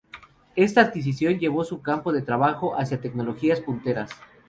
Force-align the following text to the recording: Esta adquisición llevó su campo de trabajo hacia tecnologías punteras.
Esta 0.55 0.81
adquisición 0.81 1.37
llevó 1.37 1.63
su 1.63 1.83
campo 1.83 2.11
de 2.11 2.23
trabajo 2.23 2.73
hacia 2.75 2.99
tecnologías 3.01 3.61
punteras. 3.61 4.09